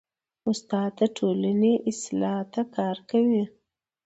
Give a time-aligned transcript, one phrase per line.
[0.49, 3.43] استاد د ټولنې اصلاح ته کار کوي.